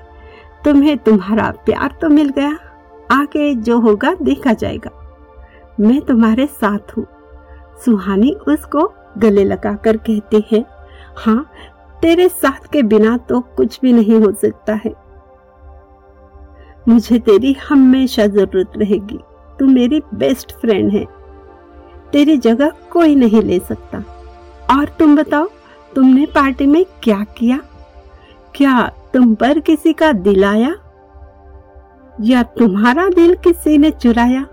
तुम्हें 0.65 0.97
तुम्हारा 0.97 1.51
प्यार 1.65 1.97
तो 2.01 2.09
मिल 2.09 2.29
गया। 2.29 2.57
आगे 3.11 3.53
जो 3.55 3.79
होगा, 3.79 4.13
देखा 4.21 4.53
जाएगा। 4.53 4.91
मैं 5.79 6.01
तुम्हारे 6.01 6.45
साथ 6.45 6.97
हूँ। 6.97 7.05
सुहानी 7.85 8.31
उसको 8.47 8.91
गले 9.17 9.43
लगाकर 9.43 9.97
कहती 9.97 10.43
है 10.51 10.65
हाँ 11.17 11.51
तेरे 12.01 12.29
साथ 12.29 12.67
के 12.73 12.83
बिना 12.83 13.17
तो 13.17 13.39
कुछ 13.41 13.79
भी 13.81 13.93
नहीं 13.93 14.19
हो 14.21 14.31
सकता 14.31 14.73
है। 14.73 14.93
मुझे 16.87 17.19
तेरी 17.19 17.53
हमेशा 17.69 18.25
ज़रूरत 18.27 18.71
रहेगी। 18.77 19.19
तू 19.59 19.65
मेरी 19.65 20.01
बेस्ट 20.13 20.51
फ्रेंड 20.51 20.91
है। 20.91 21.05
तेरी 22.11 22.37
जगह 22.37 22.71
कोई 22.91 23.15
नहीं 23.15 23.41
ले 23.41 23.59
सकता। 23.59 24.03
और 24.71 24.85
तुम 24.99 25.15
बताओ 25.15 25.47
तुमने 25.95 26.25
पार्टी 26.25 26.65
में 26.65 26.85
क्या 27.03 27.25
किया? 27.37 27.59
क्या 28.55 28.91
तुम 29.13 29.35
पर 29.35 29.59
किसी 29.59 29.93
का 29.93 30.11
दिल 30.11 30.45
आया? 30.45 30.75
या 32.21 32.43
तुम्हारा 32.43 33.09
दिल 33.09 33.35
किसी 33.35 33.77
ने 33.77 33.91
चुराया? 33.91 34.47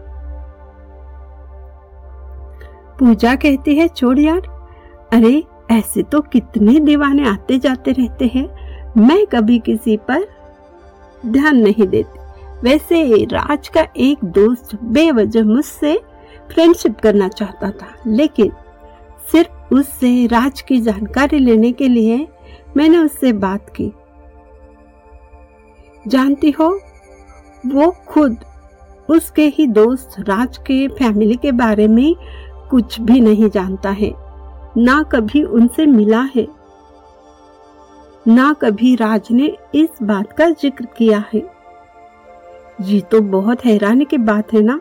पूजा 2.98 3.34
कहती 3.34 3.74
है, 3.76 3.88
छोड़ 3.88 4.18
यार। 4.18 4.70
अरे, 5.12 5.44
ऐसे 5.70 6.02
तो 6.02 6.20
कितने 6.20 6.80
दीवाने 6.80 7.28
आते 7.28 7.58
जाते 7.58 7.92
रहते 7.92 8.26
हैं। 8.26 8.48
मैं 8.96 9.26
कभी 9.26 9.58
किसी 9.58 9.96
पर 9.96 10.28
ध्यान 11.26 11.56
नहीं 11.56 11.88
देती। 11.88 12.18
वैसे 12.62 13.24
राज 13.24 13.68
का 13.68 13.86
एक 13.96 14.18
दोस्त 14.24 14.82
बेवजह 14.82 15.44
मुझसे 15.44 16.00
फ्रेंडशिप 16.52 17.00
करना 17.00 17.28
चाहता 17.28 17.70
था, 17.70 17.86
लेकिन 18.06 18.52
सिर्फ़ 19.32 19.74
उससे 19.74 20.26
राज 20.26 20.60
की 20.60 20.80
जानकारी 20.80 21.38
लेने 21.38 21.72
के 21.72 21.88
लिए 21.88 22.28
मैंने 22.76 22.98
उससे 22.98 23.32
बात 23.32 23.70
की। 23.70 23.92
जानती 26.08 26.50
हो, 26.50 26.68
वो 27.66 27.90
खुद 28.08 28.36
उसके 29.08 29.46
ही 29.46 29.66
दोस्त 29.66 30.14
राज 30.18 30.56
के 30.56 30.88
फैमिली 30.88 31.36
के 31.36 31.52
बारे 31.52 31.88
में 31.88 32.14
कुछ 32.70 33.00
भी 33.00 33.20
नहीं 33.20 33.50
जानता 33.50 33.90
है। 33.90 34.12
ना 34.76 35.02
कभी 35.02 35.42
उनसे 35.42 35.86
मिला 35.86 36.20
है। 36.36 36.46
ना 38.28 38.52
कभी 38.52 38.94
राज 38.96 39.28
ने 39.30 39.56
इस 39.74 40.02
बात 40.02 40.32
का 40.32 40.48
ज़िक्र 40.50 40.86
किया 40.96 41.24
है। 41.34 41.42
ये 42.82 43.00
तो 43.00 43.20
बहुत 43.20 43.64
हैरानी 43.64 44.04
की 44.04 44.18
बात 44.18 44.52
है 44.52 44.60
ना? 44.60 44.80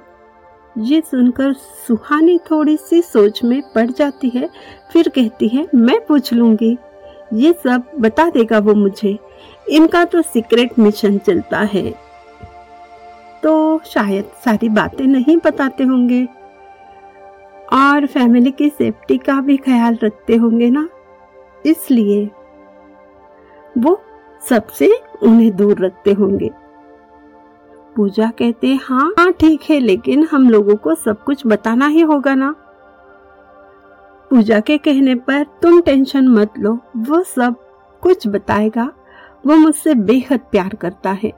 ये 0.77 1.01
सुनकर 1.01 1.53
सुहानी 1.53 2.38
थोड़ी 2.38 2.77
सी 2.77 3.01
सोच 3.01 3.43
में 3.43 3.62
पड़ 3.75 3.91
जाती 3.91 4.29
है, 4.29 4.50
फिर 4.93 5.10
कहती 5.10 5.48
है, 5.48 5.67
मैं 5.75 6.05
पूछ 6.05 6.34
लूँगी। 6.34 6.77
ये 7.34 7.53
सब 7.53 7.84
बता 8.00 8.29
देगा 8.29 8.60
वो 8.60 8.74
मुझे। 8.74 9.19
इनका 9.69 10.05
तो 10.05 10.22
सीक्रेट 10.22 10.79
मिशन 10.79 11.17
चलता 11.17 11.60
है। 11.60 11.93
तो 13.43 13.79
शायद 13.86 14.25
सारी 14.46 14.69
बातें 14.69 15.05
नहीं 15.05 15.38
बताते 15.38 15.84
होंगे। 15.84 16.27
और 17.74 18.05
फैमिली 18.05 18.51
की 18.51 18.69
सेफ्टी 18.69 19.17
का 19.17 19.41
भी 19.41 19.57
ख्याल 19.57 19.98
रखते 20.03 20.36
होंगे 20.36 20.69
ना? 20.69 20.89
इसलिए 21.65 22.29
वो 23.77 24.01
सबसे 24.50 25.00
उन्हें 25.24 25.55
दूर 25.55 25.86
रखते 25.86 26.13
होंगे। 26.13 26.50
पूजा 27.97 28.31
कहते 28.39 28.75
हाँ 28.75 29.13
हाँ 29.19 29.31
ठीक 29.31 29.61
है, 29.69 29.79
लेकिन 29.79 30.27
हम 30.31 30.49
लोगों 30.49 30.75
को 30.75 30.95
सब 30.95 31.23
कुछ 31.23 31.47
बताना 31.47 31.87
ही 31.87 32.01
होगा 32.01 32.35
ना? 32.35 32.55
पूजा 34.29 34.59
के 34.59 34.77
कहने 34.77 35.15
पर, 35.15 35.43
तुम 35.61 35.81
टेंशन 35.81 36.27
मत 36.27 36.53
लो, 36.59 36.79
वो 36.97 37.23
सब 37.23 37.55
कुछ 38.01 38.27
बताएगा। 38.27 38.91
वो 39.47 39.55
मुझसे 39.55 39.93
बेहद 39.93 40.39
प्यार 40.51 40.75
करता 40.75 41.11
है। 41.11 41.31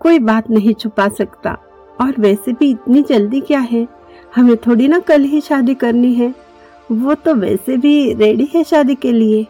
कोई 0.00 0.18
बात 0.18 0.50
नहीं 0.50 0.74
छुपा 0.74 1.08
सकता। 1.08 1.58
और 2.00 2.14
वैसे 2.18 2.52
भी 2.52 2.70
इतनी 2.70 3.02
जल्दी 3.02 3.40
क्या 3.40 3.60
है? 3.60 3.88
हमें 4.36 4.56
थोड़ी 4.56 4.88
ना 4.88 4.98
कल 4.98 5.22
ही 5.22 5.40
शादी 5.40 5.74
करनी 5.74 6.14
है। 6.14 6.34
वो 6.92 7.14
तो 7.14 7.34
वैसे 7.34 7.76
भी 7.76 8.14
रेडी 8.14 8.48
है 8.54 8.64
शादी 8.64 8.94
के 8.94 9.12
लिए। 9.12 9.46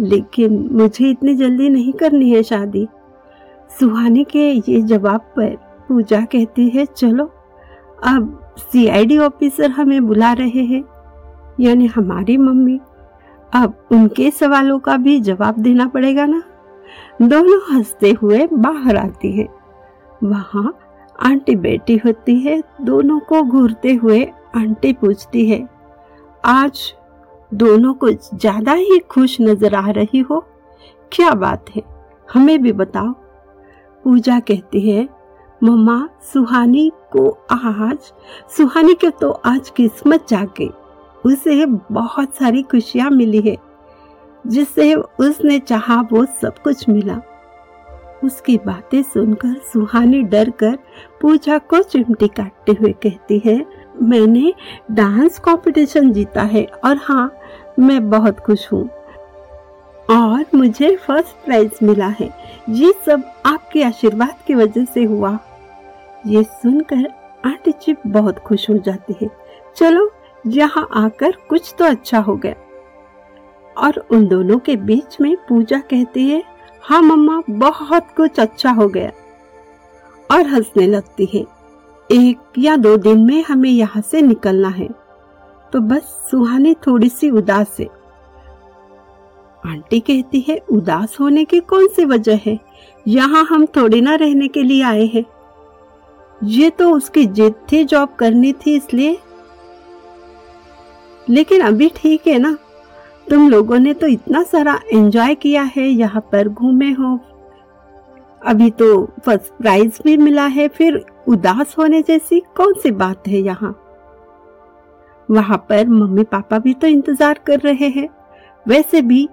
लेकिन 0.00 0.68
मुझे 0.72 1.10
इतनी 1.10 1.34
जल्दी 1.34 1.68
नहीं 1.68 1.92
करनी 1.92 2.30
है 2.30 2.42
शादी। 2.42 2.88
सुहानी 3.80 4.24
के 4.24 4.50
ये 4.50 4.80
जवाब 4.82 5.20
पर 5.36 5.54
पूजा 5.88 6.20
कहती 6.24 6.68
है, 6.68 6.84
चलो, 6.86 7.24
अब 8.04 8.54
सीआईडी 8.58 9.18
ऑफिसर 9.18 9.70
हमें 9.70 10.06
बुला 10.06 10.32
रहे 10.32 10.64
हैं, 10.64 10.82
यानी 11.60 11.86
हमारी 11.86 12.36
मम्मी। 12.36 12.78
अब 13.52 13.74
उनके 13.92 14.30
सवालों 14.30 14.78
का 14.78 14.96
भी 14.96 15.18
जवाब 15.20 15.58
देना 15.58 15.86
पड़ेगा 15.86 16.26
ना? 16.26 16.42
दोनों 17.22 17.60
हँसते 17.70 18.10
हुए 18.12 18.46
बाहर 18.46 18.96
आती 18.96 19.32
है। 19.32 19.48
वहाँ 20.24 20.78
आंटी 21.16 21.56
बेटी 21.56 21.96
होती 21.96 22.38
है, 22.40 22.62
दोनों 22.80 23.18
को 23.20 23.42
घूरते 23.42 23.94
हुए 23.94 24.24
आंटी 24.56 24.92
पूछती 24.92 25.48
है, 25.50 25.66
आज 26.44 26.94
दोनों 27.52 27.94
कुछ 27.94 28.34
ज़्यादा 28.34 28.72
ही 28.72 28.98
खुश 29.10 29.40
नज़र 29.40 29.74
आ 29.74 29.88
रही 29.90 30.20
हो? 30.20 30.44
क्या 31.12 31.30
बात 31.30 31.70
है? 31.76 31.82
हमें 32.28 32.62
भी 32.62 32.72
बताओ 32.72 33.14
पूजा 34.04 34.38
कहती 34.40 34.80
है, 34.80 35.08
मम्मा, 35.60 36.08
सुहानी 36.32 36.90
को 37.12 37.28
आज, 37.52 38.12
सुहानी 38.56 38.94
के 38.94 39.10
तो 39.10 39.30
आज 39.46 39.68
किस्मत 39.70 40.26
जागे। 40.28 40.68
उसे 41.24 41.64
बहुत 41.66 42.34
सारी 42.34 42.62
खुशियाँ 42.62 43.10
मिली 43.10 43.40
है, 43.40 43.56
जिससे 44.44 44.94
उसने 44.94 45.58
चाहा 45.58 46.00
वो 46.12 46.24
सब 46.40 46.58
कुछ 46.58 46.88
मिला। 46.88 47.20
उसकी 48.24 48.56
बातें 48.58 49.02
सुनकर 49.02 49.54
सुहानी 49.72 50.22
डर 50.22 50.50
कर 50.50 50.76
पूजा 51.20 51.58
को 51.60 51.82
चिमटी 51.82 52.28
काटते 52.28 52.72
हुए 52.72 52.92
कहती 53.02 53.40
है, 53.44 53.64
मैंने 54.02 54.52
डांस 54.90 55.38
कंपटीशन 55.38 56.12
जीता 56.12 56.42
है 56.42 56.64
और 56.84 56.98
हाँ 57.02 57.32
मैं 57.78 58.08
बहुत 58.10 58.40
खुश 58.40 58.70
हूँ। 58.72 58.88
और 60.12 60.44
मुझे 60.54 60.96
फ़र्स्ट 60.96 61.44
प्राइज 61.44 61.70
मिला 61.82 62.06
है। 62.06 62.30
ये 62.68 62.92
सब 63.06 63.22
आपके 63.46 63.82
आशीर्वाद 63.82 64.34
की 64.46 64.54
वजह 64.54 64.84
से 64.84 65.04
हुआ। 65.04 65.38
ये 66.26 66.42
सुनकर 66.42 67.08
आंटी 67.44 67.72
चिप 67.72 68.00
बहुत 68.06 68.38
खुश 68.38 68.70
हो 68.70 68.78
जाती 68.78 69.14
है। 69.22 69.30
चलो, 69.76 70.10
यहाँ 70.46 70.88
आकर 70.94 71.36
कुछ 71.48 71.74
तो 71.78 71.84
अच्छा 71.84 72.18
हो 72.18 72.36
गया। 72.36 72.54
और 73.76 74.06
उन 74.10 74.26
दोनों 74.26 74.58
के 74.58 74.76
बीच 74.76 75.20
में 75.20 75.36
पूजा 75.48 75.78
कहती 75.80 76.28
है 76.28 76.42
हाँ 76.82 77.02
मम्मा, 77.02 77.42
बहुत 77.50 78.06
कुछ 78.16 78.40
अच्छा 78.40 78.70
हो 78.70 78.88
गया। 78.88 79.10
और 80.30 80.46
हंसने 80.46 80.86
लगती 80.86 81.28
है, 81.34 81.44
एक 82.10 82.38
या 82.58 82.76
दो 82.76 82.96
दिन 82.96 83.20
में 83.20 83.44
हमें 83.44 83.70
यहाँ 83.70 84.02
से 84.02 84.22
निकलना 84.22 84.68
है। 84.68 84.88
तो 85.72 85.80
बस 85.80 86.02
सुहानी 86.30 86.74
थोड़ी 86.74 87.08
सी 87.08 87.30
उदास 87.30 87.76
है। 87.80 88.01
आंटी 89.62 90.00
कहती 90.00 90.40
है, 90.40 90.56
उदास 90.70 91.16
होने 91.20 91.44
की 91.44 91.60
कौन 91.60 91.86
सी 91.88 92.04
वजह 92.04 92.40
है? 92.46 92.58
यहाँ 93.06 93.44
हम 93.44 93.66
थोड़ी 93.66 94.00
ना 94.00 94.14
रहने 94.14 94.48
के 94.48 94.62
लिए 94.62 94.82
आए 94.82 95.06
हैं। 95.06 95.24
ये 96.40 96.70
तो 96.70 96.90
उसकी 96.90 97.24
जिद 97.26 97.54
थी, 97.72 97.84
जॉब 97.84 98.14
करनी 98.18 98.52
थी 98.56 98.74
इसलिए। 98.76 99.18
लेकिन 101.26 101.60
अभी 101.60 101.88
ठीक 101.96 102.26
है 102.26 102.38
ना? 102.38 102.56
तुम 103.26 103.48
लोगों 103.50 103.78
ने 103.78 103.92
तो 103.94 104.06
इतना 104.06 104.42
सारा 104.42 104.80
एंजॉय 104.92 105.34
किया 105.34 105.62
है, 105.76 105.86
यहाँ 105.88 106.20
पर 106.32 106.48
घूमे 106.48 106.90
हो। 106.90 107.18
अभी 108.42 108.70
तो 108.70 109.04
फ़र्स्ट 109.24 109.52
प्राइज 109.52 110.00
भी 110.04 110.16
मिला 110.16 110.46
है, 110.46 110.66
फिर 110.68 111.04
उदास 111.28 111.74
होने 111.78 112.02
जैसी 112.02 112.40
कौन 112.56 112.74
सी 112.74 112.90
बात 112.92 113.28
है 113.28 113.40
यहाँ? 113.40 113.74
वहाँ 115.28 115.58
पर 115.68 115.88
मम्मी 115.88 116.22
पापा 116.22 116.58
भी 116.58 116.74
तो 116.74 116.86
इंतज़ार 116.86 117.40
कर 117.46 117.60
रहे 117.60 117.88
हैं। 117.88 118.08
वैसे 118.66 119.00
भी 119.02 119.28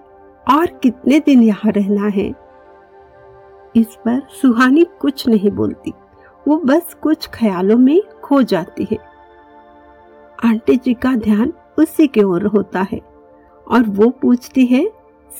और 0.51 0.65
कितने 0.65 1.19
दिन 1.19 1.43
यहाँ 1.43 1.71
रहना 1.71 2.07
है? 2.07 2.33
इस 3.75 3.95
पर 4.05 4.27
सुहानी 4.29 4.85
कुछ 4.99 5.27
नहीं 5.27 5.51
बोलती। 5.51 5.93
वो 6.47 6.57
बस 6.57 6.97
कुछ 7.01 7.29
ख्यालों 7.33 7.77
में 7.77 8.01
खो 8.23 8.41
जाती 8.41 8.87
है। 8.91 8.97
आंटी 10.45 10.77
जी 10.77 10.93
का 10.93 11.15
ध्यान 11.15 11.53
उसी 11.79 12.07
की 12.07 12.23
ओर 12.23 12.45
होता 12.45 12.81
है 12.81 13.01
और 13.67 13.83
वो 13.83 14.09
पूछती 14.09 14.65
है, 14.65 14.91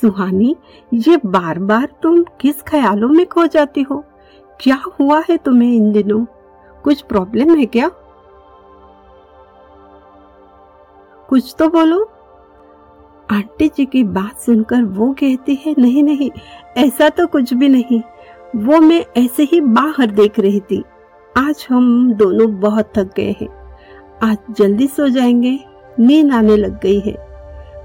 सुहानी, 0.01 0.55
ये 0.93 1.19
बार 1.25 1.59
बार 1.59 1.93
तुम 2.03 2.23
किस 2.23 2.61
ख्यालों 2.61 3.09
में 3.09 3.25
खो 3.25 3.45
जाती 3.45 3.81
हो? 3.81 4.03
क्या 4.61 4.83
हुआ 4.99 5.23
है 5.29 5.37
तुम्हें 5.37 5.73
इन 5.73 5.91
दिनों? 5.91 6.25
कुछ 6.83 7.01
प्रॉब्लम 7.01 7.55
है 7.55 7.65
क्या? 7.65 7.89
कुछ 11.29 11.55
तो 11.59 11.69
बोलो। 11.69 12.11
आंटी 13.31 13.67
जी 13.67 13.85
की 13.85 14.03
बात 14.03 14.39
सुनकर 14.39 14.83
वो 14.83 15.13
कहती 15.13 15.55
है, 15.55 15.75
नहीं 15.77 16.03
नहीं, 16.03 16.31
ऐसा 16.77 17.09
तो 17.09 17.27
कुछ 17.27 17.53
भी 17.53 17.69
नहीं। 17.69 18.01
वो 18.55 18.79
मैं 18.79 19.05
ऐसे 19.17 19.43
ही 19.43 19.61
बाहर 19.61 20.07
देख 20.07 20.39
रही 20.39 20.59
थी। 20.59 20.83
आज 21.37 21.67
हम 21.69 22.13
दोनों 22.13 22.59
बहुत 22.59 22.93
थक 22.97 23.15
गए 23.17 23.35
हैं। 23.41 23.77
आज 24.23 24.37
जल्दी 24.51 24.87
सो 24.87 25.09
जाएँगे। 25.09 25.59
नींद 25.99 26.33
आने 26.33 26.57
लग 26.57 26.81
गई 26.81 26.99
है। 26.99 27.27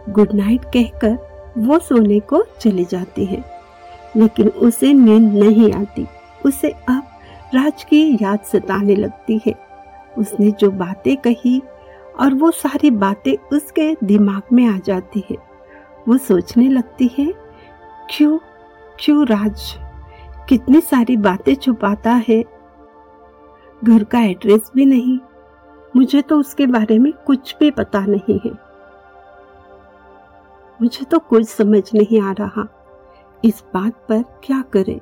गुड 0.09 0.29
नाइट 0.35 0.65
कहकर 0.65 1.19
वो 1.59 1.79
सोने 1.79 2.21
को 2.21 2.45
चली 2.61 2.85
जाती 2.85 3.25
है। 3.25 3.45
लेकिन 4.17 4.49
उसे 4.49 4.93
नींद 4.93 5.33
नहीं 5.35 5.73
आती। 5.73 6.07
उसे 6.47 6.71
अब 6.71 7.03
राज 7.55 7.85
की 7.85 8.19
याद 8.23 8.39
सताने 8.41 8.97
लगती 8.97 9.41
है। 9.47 9.55
उसने 10.19 10.51
जो 10.51 10.71
बातें 10.71 11.17
कही 11.17 11.63
और 12.21 12.35
वो 12.35 12.51
सारी 12.51 12.91
बातें 12.91 13.57
उसके 13.57 13.97
दिमाग 14.05 14.43
में 14.53 14.67
आ 14.67 14.79
जाती 14.79 15.25
है। 15.31 15.37
वो 16.09 16.17
सोचने 16.17 16.69
लगती 16.69 17.11
है, 17.19 17.35
क्यों 18.11 18.39
क्यों 19.01 19.27
राज? 19.27 19.79
कितनी 20.49 20.81
सारी 20.81 21.17
बातें 21.17 21.55
छुपाता 21.55 22.13
है। 22.29 22.45
घर 23.85 24.05
का 24.05 24.21
एड्रेस 24.21 24.71
भी 24.75 24.87
नहीं। 24.87 25.19
मुझे 25.97 26.23
तो 26.23 26.41
उसके 26.41 26.67
बारे 26.67 26.99
में 26.99 27.13
कुछ 27.13 27.57
भी 27.61 27.71
पता 27.71 28.07
नहीं 28.07 28.41
है। 28.45 28.51
मुझे 30.83 31.05
तो 31.05 31.19
कुछ 31.19 31.49
समझ 31.49 31.95
नहीं 31.95 32.21
आ 32.21 32.33
रहा। 32.33 32.69
इस 33.45 33.65
बात 33.75 33.95
पर 34.09 34.23
क्या 34.23 34.63
करें? 34.63 35.01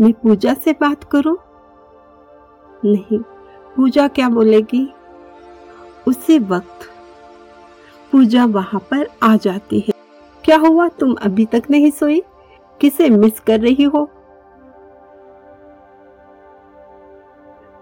मैं 0.00 0.12
पूजा 0.12 0.54
से 0.54 0.72
बात 0.72 1.04
करूँ? 1.04 1.36
नहीं। 2.84 3.18
पूजा 3.76 4.08
क्या 4.08 4.28
बोलेगी? 4.28 4.94
उसी 6.08 6.38
वक्त 6.38 6.88
पूजा 8.12 8.44
वहाँ 8.44 8.80
पर 8.80 9.06
आ 9.22 9.36
जाती 9.36 9.80
है। 9.80 9.92
क्या 10.44 10.58
हुआ? 10.58 10.88
तुम 10.88 11.14
अभी 11.14 11.44
तक 11.46 11.62
नहीं 11.70 11.90
सोई? 11.90 12.22
किसे 12.80 13.08
मिस 13.10 13.40
कर 13.40 13.60
रही 13.60 13.82
हो? 13.82 14.10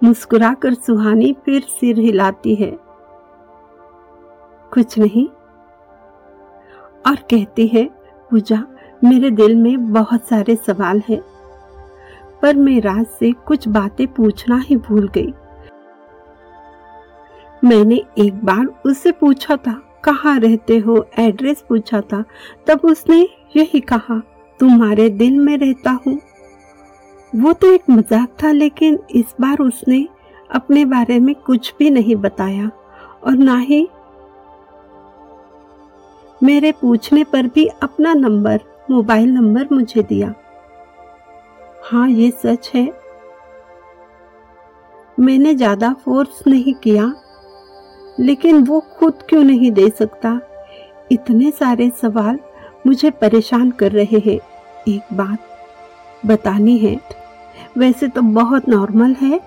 मुस्कुराकर 0.04 0.74
सुहानी 0.74 1.32
फिर 1.44 1.62
सिर 1.62 1.98
हिलाती 1.98 2.54
है। 2.54 2.70
कुछ 4.72 4.98
नहीं। 4.98 5.26
और 7.06 7.16
कहती 7.30 7.66
है, 7.66 7.84
पूजा, 8.30 8.62
मेरे 9.04 9.30
दिल 9.30 9.54
में 9.56 9.92
बहुत 9.92 10.24
सारे 10.24 10.56
सवाल 10.56 11.02
है, 11.08 11.22
पर 12.42 12.56
मैं 12.56 12.80
राज 12.80 13.06
से 13.06 13.32
कुछ 13.46 13.68
बातें 13.68 14.06
पूछना 14.06 14.56
ही 14.58 14.76
भूल 14.76 15.08
गई। 15.08 15.32
मैंने 17.64 18.02
एक 18.18 18.44
बार 18.44 18.66
उससे 18.86 19.12
पूछा 19.12 19.56
था, 19.56 19.72
कहाँ 20.04 20.38
रहते 20.40 20.76
हो? 20.78 21.04
एड्रेस 21.18 21.64
पूछा 21.68 22.00
था। 22.02 22.24
तब 22.66 22.80
उसने 22.84 23.20
यही 23.56 23.80
कहा, 23.82 24.18
तुम्हारे 24.60 25.08
दिल 25.10 25.38
में 25.38 25.56
रहता 25.58 25.90
हूँ। 26.06 26.18
वो 27.32 27.52
तो 27.52 27.72
एक 27.72 27.90
मज़ाक 27.90 28.36
था, 28.42 28.50
लेकिन 28.52 28.98
इस 29.10 29.34
बार 29.40 29.58
उसने 29.58 30.06
अपने 30.50 30.84
बारे 30.84 31.18
में 31.18 31.34
कुछ 31.36 31.72
भी 31.78 31.90
नहीं 31.90 32.16
बताया 32.16 32.70
और 33.24 33.36
ना 33.36 33.56
ही 33.58 33.88
मेरे 36.40 36.72
पूछने 36.72 37.24
पर 37.24 37.46
भी 37.46 37.66
अपना 37.82 38.12
नंबर, 38.14 38.60
मोबाइल 38.90 39.30
नंबर 39.30 39.68
मुझे 39.72 40.02
दिया। 40.02 40.34
हाँ 41.84 42.08
ये 42.08 42.30
सच 42.32 42.70
है। 42.74 42.84
मैंने 45.18 45.54
ज़्यादा 45.54 45.92
फोर्स 45.94 46.42
नहीं 46.46 46.74
किया। 46.74 47.12
लेकिन 48.20 48.62
वो 48.64 48.80
खुद 48.98 49.22
क्यों 49.28 49.42
नहीं 49.44 49.70
दे 49.72 49.88
सकता? 49.90 50.40
इतने 51.12 51.50
सारे 51.50 51.90
सवाल 52.00 52.38
मुझे 52.86 53.10
परेशान 53.10 53.70
कर 53.70 53.92
रहे 53.92 54.18
हैं। 54.20 54.38
एक 54.88 55.12
बात 55.12 55.38
बतानी 56.22 56.76
है, 56.78 56.96
वैसे 57.78 58.08
तो 58.08 58.22
बहुत 58.22 58.68
नॉर्मल 58.68 59.14
है। 59.20 59.40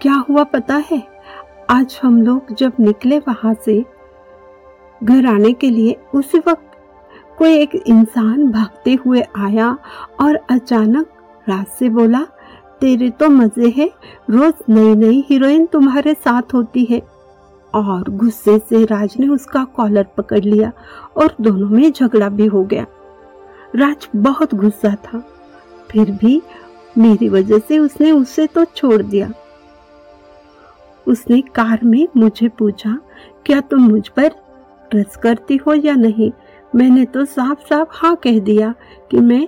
क्या 0.00 0.14
हुआ 0.28 0.44
पता 0.44 0.82
है? 0.90 1.02
आज 1.70 1.98
हम 2.02 2.20
लोग 2.22 2.54
जब 2.54 2.72
निकले 2.80 3.18
वहाँ 3.18 3.54
से, 3.64 3.84
घर 5.00 5.26
आने 5.26 5.52
के 5.52 5.70
लिए, 5.70 5.96
उसी 6.14 6.38
वक्त 6.38 6.64
कोई 7.38 7.56
एक 7.56 7.74
इंसान 7.76 8.50
भागते 8.50 8.94
हुए 9.04 9.22
आया 9.36 9.76
और 10.20 10.38
अचानक 10.50 11.06
रात 11.46 11.68
से 11.68 11.88
बोला, 11.88 12.24
तेरे 12.80 13.10
तो 13.10 13.28
मज़े 13.28 13.68
है, 13.76 13.90
रोज 14.30 14.54
नई 14.70 14.94
नई 14.96 15.24
हीरोइन 15.28 15.66
तुम्हारे 15.66 16.14
साथ 16.14 16.54
होती 16.54 16.84
है। 16.84 17.00
और 17.74 18.08
गुस्से 18.10 18.58
से 18.60 18.84
राज 18.84 19.14
ने 19.20 19.28
उसका 19.28 19.64
कॉलर 19.76 20.06
पकड़ 20.16 20.40
लिया 20.40 20.72
और 21.16 21.34
दोनों 21.40 21.68
में 21.68 21.90
झगड़ा 21.92 22.28
भी 22.28 22.46
हो 22.46 22.62
गया। 22.64 22.86
राज 23.76 24.08
बहुत 24.16 24.54
गुस्सा 24.54 24.94
था। 25.04 25.22
फिर 25.90 26.10
भी 26.12 26.40
मेरी 26.96 27.28
वजह 27.28 27.58
से 27.58 27.78
उसने 27.78 28.10
उसे 28.12 28.46
तो 28.46 28.64
छोड़ 28.66 29.02
दिया। 29.02 29.30
उसने 31.06 31.40
कार 31.54 31.84
में 31.84 32.06
मुझे 32.16 32.48
पूछा, 32.48 32.98
क्या 33.46 33.60
तुम 33.60 33.88
मुझ 33.88 34.08
पर 34.08 34.28
ट्रस्ट 34.90 35.20
करती 35.20 35.56
हो 35.56 35.74
या 35.74 35.94
नहीं? 35.94 36.30
मैंने 36.72 37.04
तो 37.04 37.24
साफ़ 37.24 37.66
साफ़ 37.66 37.88
हाँ 37.92 38.14
कह 38.16 38.38
दिया 38.38 38.74
कि 39.10 39.20
मैं 39.20 39.46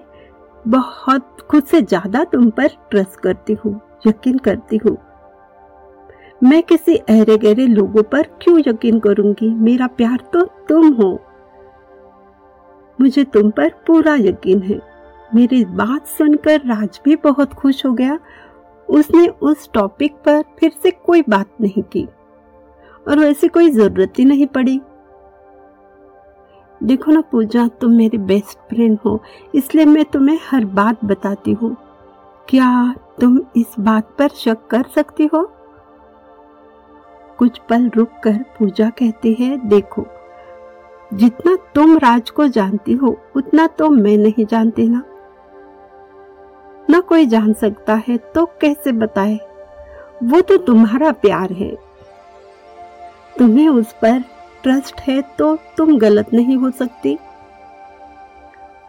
बहुत, 0.64 1.37
खुद 1.50 1.64
से 1.64 1.80
ज़्यादा 1.83 2.24
तुम 2.24 2.50
पर 2.50 2.68
ट्रस्ट 2.90 3.20
करती 3.20 3.56
हूँ, 3.64 3.80
यकीन 4.06 4.38
करती 4.38 4.76
हूँ। 4.76 4.96
मैं 6.42 6.62
किसी 6.62 6.96
अहरे 6.96 7.37
गहरे 7.38 7.66
लोगों 7.66 8.03
पर 8.03 8.22
क्यों 8.42 8.59
यकीन 8.59 8.98
करूँगी? 8.98 9.48
मेरा 9.55 9.87
प्यार 9.87 10.18
तो 10.33 10.44
तुम 10.68 10.92
हो। 10.92 11.18
मुझे 13.00 13.24
तुम 13.24 13.50
पर 13.50 13.68
पूरा 13.87 14.14
यकीन 14.14 14.62
है। 14.62 14.81
मेरी 15.35 15.64
बात 15.64 16.07
सुनकर 16.07 16.61
राज 16.61 17.00
भी 17.05 17.16
बहुत 17.16 17.55
खुश 17.55 17.87
हो 17.87 17.92
गया। 17.92 18.18
उसने 18.88 19.26
उस 19.26 19.70
टॉपिक 19.74 20.14
पर 20.14 20.42
फिर 20.59 20.72
से 20.83 20.90
कोई 20.90 21.22
बात 21.29 21.50
नहीं 21.61 21.83
की। 21.83 22.09
और 23.09 23.18
वैसे 23.18 23.48
कोई 23.48 23.70
ज़रूरत 23.70 24.12
ही 24.18 24.24
नहीं 24.24 24.46
पड़ी। 24.46 24.81
देखो 26.83 27.12
ना 27.12 27.20
पूजा, 27.20 27.68
तुम 27.68 27.92
मेरी 27.92 28.18
बेस्ट 28.18 28.59
फ्रेंड 28.68 28.98
हो, 29.05 29.20
इसलिए 29.55 29.85
मैं 29.85 30.05
तुम्हें 30.05 30.38
हर 30.50 30.64
बात 30.64 31.05
बताती 31.05 31.53
हूँ। 31.53 31.76
क्या 32.48 32.94
तुम 33.20 33.40
इस 33.57 33.74
बात 33.81 34.14
पर 34.18 34.29
शक 34.29 34.66
कर 34.70 34.85
सकती 34.94 35.31
हो? 35.35 35.50
कुछ 37.40 37.59
पल 37.59 37.90
रुक 37.96 38.09
कर 38.24 38.33
पूजा 38.59 38.90
कहती 38.90 39.33
है, 39.35 39.57
देखो, 39.68 40.05
जितना 41.14 41.57
तुम 41.74 41.96
राज 41.98 42.31
को 42.31 42.46
जानती 42.48 42.92
हो, 42.92 43.16
उतना 43.37 43.66
तो 43.66 43.88
मैं 43.90 44.16
नहीं 44.16 44.46
जानती 44.46 44.88
ना। 44.88 45.03
ना 46.90 47.00
कोई 47.00 47.26
जान 47.26 47.53
सकता 47.53 47.94
है 48.09 48.16
तो 48.16 48.44
कैसे 48.46 48.92
बताए? 48.92 49.38
वो 50.24 50.40
तो 50.40 50.57
तुम्हारा 50.57 51.12
प्यार 51.12 51.53
है। 51.53 51.70
तुम्हें 53.38 53.68
उस 53.68 53.92
पर 53.92 54.22
ट्रस्ट 54.62 55.00
है 55.00 55.22
तो 55.38 55.57
तुम 55.76 55.98
गलत 55.98 56.33
नहीं 56.35 56.57
हो 56.57 56.70
सकती। 56.70 57.18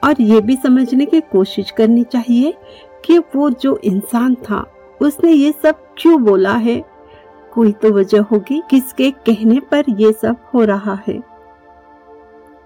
और 0.03 0.21
ये 0.21 0.41
भी 0.41 0.55
समझने 0.55 1.05
की 1.05 1.21
कोशिश 1.21 1.71
करनी 1.71 2.03
चाहिए 2.03 2.53
कि 3.05 3.17
वो 3.17 3.49
जो 3.49 3.77
इंसान 3.77 4.35
था, 4.35 4.65
उसने 5.01 5.31
ये 5.31 5.51
सब 5.51 5.83
क्यों 5.97 6.23
बोला 6.23 6.53
है? 6.53 6.90
कोई 7.53 7.71
तो 7.71 7.91
वजह 7.91 8.21
होगी 8.21 8.61
किसके 8.69 9.09
कहने 9.25 9.59
पर 9.71 9.89
ये 9.99 10.11
सब 10.13 10.37
हो 10.53 10.63
रहा 10.63 10.97
है। 11.07 11.17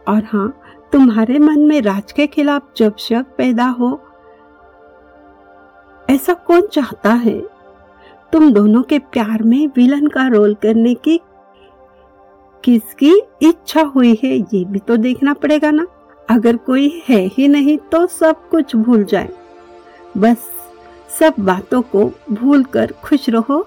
और 0.08 0.24
हाँ 0.24 0.48
तुम्हारे 0.94 1.40
मन 1.40 1.60
में 1.60 1.82
राज 1.82 2.12
के 2.12 2.28
खिलाफ 2.28 2.72
जब 2.78 2.98
शक 2.98 3.26
पैदा 3.38 3.66
हो, 3.70 4.00
ऐसा 6.08 6.34
कौन 6.48 6.68
चाहता 6.68 7.14
है? 7.14 7.40
तुम 8.34 8.52
दोनों 8.54 8.82
के 8.84 9.00
प्यार 9.00 9.44
में 9.44 9.68
विलन 9.68 10.08
का 10.08 10.28
रोल 10.28 10.54
करने 10.56 10.94
की 10.96 11.20
किसकी 12.64 13.14
इच्छा 13.42 13.82
हुई 13.86 14.20
है, 14.24 14.38
ये 14.38 14.64
भी 14.66 14.80
तो 14.80 14.98
देखना 14.98 15.34
पड़ेगा 15.34 15.72
ना। 15.72 15.86
अगर 16.30 16.58
कोई 16.58 16.90
है 17.08 17.20
ही 17.28 17.48
नहीं 17.48 17.78
तो 17.92 18.06
सब 18.08 18.50
कुछ 18.50 18.76
भूल 18.76 19.04
जाए। 19.04 19.30
बस 20.18 20.50
सब 21.20 21.34
बातों 21.40 21.82
को 21.82 22.06
भूल 22.32 22.64
कर 22.64 22.94
खुश 23.04 23.30
रहो। 23.30 23.66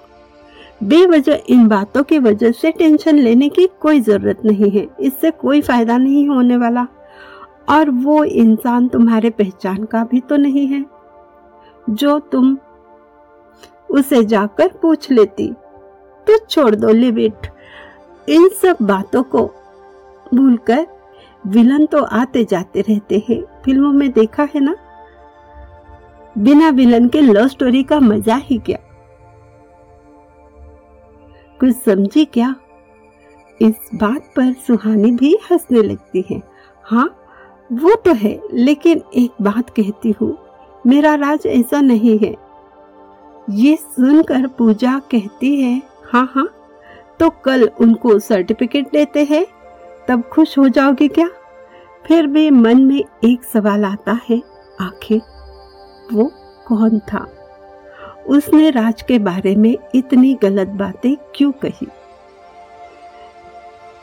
बेवजह 0.80 1.40
इन 1.48 1.66
बातों 1.68 2.02
की 2.02 2.18
वजह 2.18 2.52
से 2.52 2.70
टेंशन 2.70 3.16
लेने 3.16 3.48
की 3.48 3.66
कोई 3.80 4.00
ज़रूरत 4.00 4.44
नहीं 4.44 4.70
है। 4.70 4.86
इससे 5.00 5.30
कोई 5.30 5.60
फ़ायदा 5.60 5.96
नहीं 5.98 6.28
होने 6.28 6.56
वाला। 6.56 6.86
और 7.68 7.90
वो 7.90 8.22
इंसान 8.24 8.88
तुम्हारे 8.88 9.30
पहचान 9.30 9.84
का 9.84 10.04
भी 10.04 10.20
तो 10.20 10.36
नहीं 10.36 10.66
है। 10.66 10.84
जो 11.90 12.18
तुम 12.32 12.56
उसे 13.90 14.24
जाकर 14.24 14.68
पूछ 14.82 15.10
लेती 15.10 15.48
तो 16.26 16.38
छोड़ 16.40 16.74
दो 16.74 16.88
लिविट। 16.88 17.46
इन 18.28 18.48
सब 18.62 18.76
बातों 18.82 19.22
को 19.22 19.44
भूलकर 20.34 20.86
विलन 21.46 21.86
तो 21.86 22.02
आते 22.02 22.44
जाते 22.44 22.80
रहते 22.80 23.24
हैं। 23.28 23.42
फ़िल्मों 23.64 23.92
में 23.92 24.10
देखा 24.12 24.48
है 24.54 24.60
ना? 24.60 24.74
बिना 26.38 26.68
विलन 26.70 27.08
के 27.08 27.20
लव 27.20 27.48
स्टोरी 27.48 27.82
का 27.82 28.00
मज़ा 28.00 28.36
ही 28.36 28.58
क्या? 28.58 28.78
कुछ 31.60 31.76
समझी 31.76 32.24
क्या? 32.24 32.54
इस 33.60 33.88
बात 33.94 34.32
पर 34.36 34.52
सुहानी 34.66 35.10
भी 35.12 35.36
हंसने 35.50 35.82
लगती 35.82 36.24
है। 36.30 36.40
हाँ 36.84 37.08
वो 37.72 37.94
तो 37.94 38.12
है, 38.14 38.38
लेकिन 38.52 39.02
एक 39.14 39.42
बात 39.42 39.70
कहती 39.70 40.14
हूँ, 40.20 40.36
मेरा 40.84 41.14
राज 41.14 41.46
ऐसा 41.46 41.80
नहीं 41.80 42.18
है। 42.18 42.34
ये 43.50 43.76
सुनकर 43.76 44.46
पूजा 44.48 44.98
कहती 45.10 45.54
है 45.56 45.80
हाँ 46.04 46.30
हाँ 46.34 46.48
तो 47.20 47.28
कल 47.44 47.68
उनको 47.80 48.18
सर्टिफिकेट 48.18 48.90
देते 48.92 49.24
हैं, 49.24 49.44
तब 50.08 50.22
खुश 50.32 50.56
हो 50.58 50.68
जाओगे 50.68 51.08
क्या? 51.08 51.28
फिर 52.04 52.26
भी 52.26 52.50
मन 52.50 52.82
में 52.82 53.02
एक 53.24 53.44
सवाल 53.44 53.84
आता 53.84 54.18
है, 54.28 54.40
आखिर 54.80 55.20
वो 56.12 56.30
कौन 56.68 56.98
था? 57.12 57.26
उसने 58.28 58.70
राज 58.70 59.02
के 59.02 59.18
बारे 59.18 59.54
में 59.56 59.76
इतनी 59.94 60.34
गलत 60.34 60.68
बातें 60.68 61.14
क्यों 61.34 61.52
कही? 61.52 61.86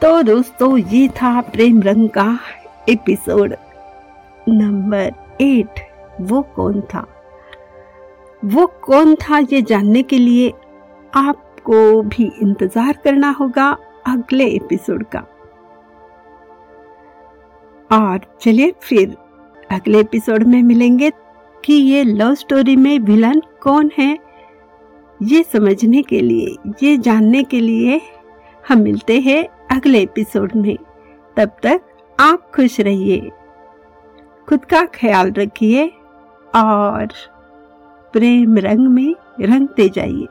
तो 0.01 0.21
दोस्तों, 0.23 0.77
ये 0.77 1.07
था 1.07 1.41
प्रेम 1.41 1.81
रंग 1.81 2.09
का 2.09 2.39
एपिसोड 2.89 3.55
नंबर 4.49 5.11
एट। 5.41 5.79
वो 6.21 6.41
कौन 6.55 6.81
था? 6.81 7.05
वो 8.45 8.65
कौन 8.83 9.15
था 9.15 9.37
ये 9.51 9.61
जानने 9.61 10.03
के 10.03 10.17
लिए 10.17 10.49
आपको 11.13 12.01
भी 12.01 12.31
इंतज़ार 12.41 12.97
करना 13.03 13.29
होगा 13.29 13.69
अगले 14.07 14.47
एपिसोड 14.47 15.03
का। 15.15 15.19
और 17.91 18.19
चलिए 18.41 18.73
फिर 18.81 19.15
अगले 19.71 19.99
एपिसोड 19.99 20.43
में 20.43 20.61
मिलेंगे। 20.63 21.11
कि 21.65 21.73
ये 21.73 22.03
लव 22.03 22.35
स्टोरी 22.35 22.75
में 22.75 22.99
विलन 22.99 23.41
कौन 23.61 23.91
है? 23.97 24.19
ये 25.23 25.43
समझने 25.43 26.01
के 26.01 26.21
लिए, 26.21 26.71
ये 26.83 26.97
जानने 26.97 27.43
के 27.43 27.59
लिए 27.59 28.01
हम 28.69 28.77
मिलते 28.77 29.19
हैं 29.19 29.47
अगले 29.75 29.99
एपिसोड 29.99 30.51
में। 30.55 30.77
तब 31.37 31.51
तक 31.63 31.81
आप 32.19 32.51
खुश 32.55 32.79
रहिए। 32.79 33.31
खुद 34.49 34.65
का 34.65 34.85
ख्याल 34.85 35.31
रखिए 35.31 35.87
और 36.55 37.07
प्रेम 38.13 38.57
रंग 38.57 38.87
में 38.87 39.15
रंगते 39.41 39.89
जाइए। 39.89 40.25